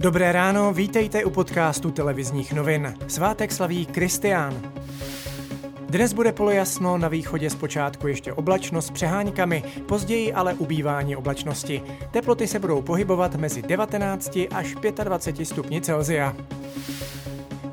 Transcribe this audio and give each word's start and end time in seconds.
Dobré 0.00 0.32
ráno, 0.32 0.72
vítejte 0.72 1.24
u 1.24 1.30
podcastu 1.30 1.90
televizních 1.90 2.52
novin. 2.52 2.94
Svátek 3.08 3.52
slaví 3.52 3.86
Kristián. 3.86 4.72
Dnes 5.88 6.12
bude 6.12 6.32
polojasno, 6.32 6.98
na 6.98 7.08
východě 7.08 7.50
zpočátku 7.50 8.08
ještě 8.08 8.32
oblačno 8.32 8.82
s 8.82 8.90
přeháňkami, 8.90 9.62
později 9.88 10.32
ale 10.32 10.54
ubývání 10.54 11.16
oblačnosti. 11.16 11.82
Teploty 12.10 12.46
se 12.46 12.58
budou 12.58 12.82
pohybovat 12.82 13.34
mezi 13.34 13.62
19 13.62 14.38
až 14.54 14.74
25 15.04 15.46
stupni 15.46 15.80
Celzia. 15.80 16.36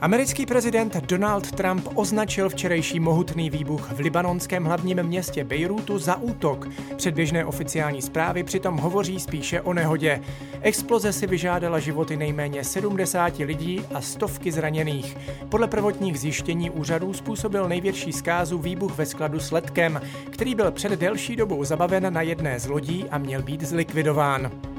Americký 0.04 0.46
prezident 0.46 0.98
Donald 0.98 1.52
Trump 1.52 1.88
označil 1.96 2.50
včerejší 2.50 3.00
mohutný 3.00 3.50
výbuch 3.50 3.92
v 3.92 4.00
libanonském 4.00 4.64
hlavním 4.64 5.04
městě 5.04 5.44
Bejrútu 5.44 6.00
za 6.00 6.16
útok. 6.16 6.70
Předběžné 6.96 7.46
oficiální 7.46 8.02
zprávy 8.02 8.44
přitom 8.44 8.78
hovoří 8.78 9.20
spíše 9.20 9.62
o 9.62 9.74
nehodě. 9.74 10.22
Exploze 10.62 11.14
si 11.14 11.28
vyžádala 11.28 11.80
životy 11.80 12.18
nejméně 12.18 12.64
70 12.64 13.38
lidí 13.38 13.82
a 13.94 14.02
stovky 14.02 14.52
zraněných. 14.52 15.18
Podle 15.50 15.68
prvotních 15.68 16.20
zjištění 16.20 16.70
úřadů 16.70 17.14
způsobil 17.14 17.68
největší 17.68 18.14
zkázu 18.14 18.58
výbuch 18.58 18.98
ve 18.98 19.06
skladu 19.06 19.40
s 19.40 19.52
letkem, 19.52 20.02
který 20.30 20.56
byl 20.56 20.72
před 20.72 20.92
delší 20.92 21.36
dobou 21.36 21.64
zabaven 21.64 22.14
na 22.14 22.22
jedné 22.22 22.60
z 22.60 22.68
lodí 22.68 23.06
a 23.12 23.18
měl 23.18 23.42
být 23.42 23.62
zlikvidován. 23.62 24.73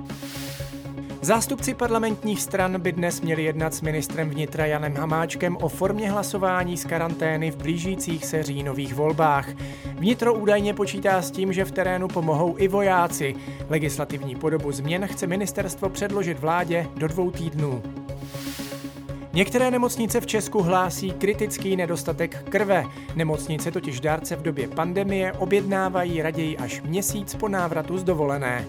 Zástupci 1.25 1.75
parlamentních 1.75 2.43
stran 2.43 2.81
by 2.81 2.93
dnes 2.93 3.21
měli 3.21 3.45
jednat 3.45 3.75
s 3.75 3.81
ministrem 3.81 4.31
vnitra 4.31 4.67
Janem 4.67 4.95
Hamáčkem 4.95 5.57
o 5.57 5.69
formě 5.69 6.11
hlasování 6.11 6.77
z 6.77 6.85
karantény 6.85 7.51
v 7.51 7.57
blížících 7.57 8.27
se 8.27 8.43
říjnových 8.43 8.95
volbách. 8.95 9.49
Vnitro 9.95 10.35
údajně 10.35 10.75
počítá 10.75 11.23
s 11.23 11.31
tím, 11.31 11.53
že 11.53 11.65
v 11.65 11.71
terénu 11.71 12.09
pomohou 12.09 12.55
i 12.59 12.69
vojáci. 12.69 13.35
Legislativní 13.69 14.37
podobu 14.37 14.73
změn 14.73 15.07
chce 15.07 15.27
ministerstvo 15.27 15.89
předložit 15.89 16.39
vládě 16.39 16.87
do 16.97 17.09
dvou 17.09 17.31
týdnů. 17.31 17.83
Některé 19.33 19.71
nemocnice 19.71 20.21
v 20.21 20.27
Česku 20.27 20.63
hlásí 20.63 21.11
kritický 21.11 21.77
nedostatek 21.77 22.45
krve. 22.49 22.85
Nemocnice 23.15 23.71
totiž 23.71 24.01
dárce 24.01 24.37
v 24.37 24.43
době 24.43 24.69
pandemie 24.69 25.33
objednávají 25.33 26.23
raději 26.23 26.57
až 26.57 26.83
měsíc 26.83 27.35
po 27.35 27.49
návratu 27.49 27.99
z 27.99 28.05
dovolené. 28.05 28.67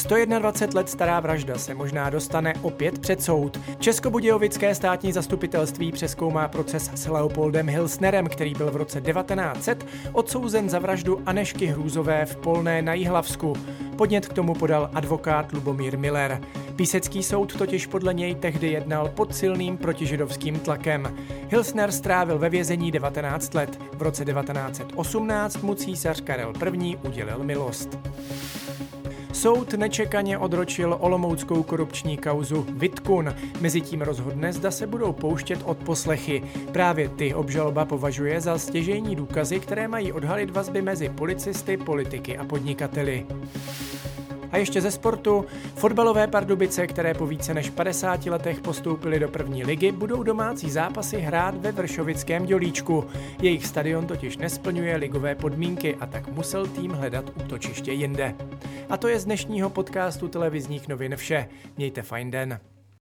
121 0.00 0.80
let 0.80 0.88
stará 0.88 1.20
vražda 1.20 1.58
se 1.58 1.74
možná 1.74 2.10
dostane 2.10 2.54
opět 2.62 2.98
před 2.98 3.22
soud. 3.22 3.60
Českobudějovické 3.78 4.74
státní 4.74 5.12
zastupitelství 5.12 5.92
přeskoumá 5.92 6.48
proces 6.48 6.90
s 6.94 7.06
Leopoldem 7.06 7.68
Hilsnerem, 7.68 8.26
který 8.26 8.54
byl 8.54 8.70
v 8.70 8.76
roce 8.76 9.00
1900 9.00 9.86
odsouzen 10.12 10.70
za 10.70 10.78
vraždu 10.78 11.22
Anešky 11.26 11.66
Hrůzové 11.66 12.26
v 12.26 12.36
Polné 12.36 12.82
na 12.82 12.94
Jihlavsku. 12.94 13.52
Podnět 13.96 14.28
k 14.28 14.32
tomu 14.32 14.54
podal 14.54 14.90
advokát 14.94 15.52
Lubomír 15.52 15.98
Miller. 15.98 16.40
Písecký 16.76 17.22
soud 17.22 17.56
totiž 17.56 17.86
podle 17.86 18.14
něj 18.14 18.34
tehdy 18.34 18.72
jednal 18.72 19.08
pod 19.08 19.34
silným 19.34 19.76
protižidovským 19.76 20.58
tlakem. 20.58 21.16
Hilsner 21.48 21.92
strávil 21.92 22.38
ve 22.38 22.48
vězení 22.48 22.90
19 22.90 23.54
let. 23.54 23.80
V 23.92 24.02
roce 24.02 24.24
1918 24.24 25.62
mu 25.62 25.74
císař 25.74 26.20
Karel 26.20 26.52
I. 26.72 26.96
udělil 26.96 27.44
milost. 27.44 27.98
Soud 29.32 29.72
nečekaně 29.72 30.38
odročil 30.38 30.96
olomouckou 31.00 31.62
korupční 31.62 32.18
kauzu 32.18 32.66
Vitkun. 32.70 33.34
Mezitím 33.60 34.02
rozhodne, 34.02 34.52
zda 34.52 34.70
se 34.70 34.86
budou 34.86 35.12
pouštět 35.12 35.58
od 35.64 35.78
poslechy. 35.78 36.42
Právě 36.72 37.08
ty 37.08 37.34
obžaloba 37.34 37.84
považuje 37.84 38.40
za 38.40 38.58
stěžejní 38.58 39.16
důkazy, 39.16 39.60
které 39.60 39.88
mají 39.88 40.12
odhalit 40.12 40.50
vazby 40.50 40.82
mezi 40.82 41.08
policisty, 41.08 41.76
politiky 41.76 42.38
a 42.38 42.44
podnikateli. 42.44 43.26
A 44.52 44.56
ještě 44.56 44.80
ze 44.80 44.90
sportu. 44.90 45.44
Fotbalové 45.74 46.26
Pardubice, 46.26 46.86
které 46.86 47.14
po 47.14 47.26
více 47.26 47.54
než 47.54 47.70
50 47.70 48.26
letech 48.26 48.60
postoupily 48.60 49.20
do 49.20 49.28
první 49.28 49.64
ligy, 49.64 49.92
budou 49.92 50.22
domácí 50.22 50.70
zápasy 50.70 51.20
hrát 51.20 51.54
ve 51.54 51.72
Vršovickém 51.72 52.46
dělíčku. 52.46 53.04
Jejich 53.42 53.66
stadion 53.66 54.06
totiž 54.06 54.36
nesplňuje 54.36 54.96
ligové 54.96 55.34
podmínky 55.34 55.96
a 56.00 56.06
tak 56.06 56.28
musel 56.28 56.66
tým 56.66 56.90
hledat 56.90 57.32
útočiště 57.44 57.92
jinde. 57.92 58.34
A 58.88 58.96
to 58.96 59.08
je 59.08 59.20
z 59.20 59.24
dnešního 59.24 59.70
podcastu 59.70 60.28
televizních 60.28 60.88
novin 60.88 61.16
vše. 61.16 61.48
Mějte 61.76 62.02
fajn 62.02 62.30
den. 62.30 62.60